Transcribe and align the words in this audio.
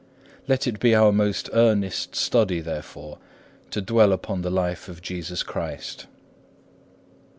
Let 0.47 0.65
it 0.65 0.79
be 0.79 0.95
our 0.95 1.11
most 1.11 1.47
earnest 1.53 2.15
study, 2.15 2.59
therefore, 2.59 3.19
to 3.69 3.81
dwell 3.81 4.13
upon 4.13 4.41
the 4.41 4.49
life 4.49 4.89
of 4.89 4.99
Jesus 5.03 5.43
Christ. 5.43 6.07